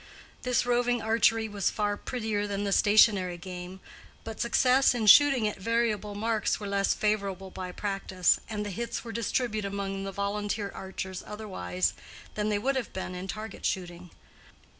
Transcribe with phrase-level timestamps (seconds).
[0.41, 3.79] This roving archery was far prettier than the stationary game,
[4.23, 9.03] but success in shooting at variable marks were less favored by practice, and the hits
[9.03, 11.93] were distributed among the volunteer archers otherwise
[12.33, 14.09] than they would have been in target shooting.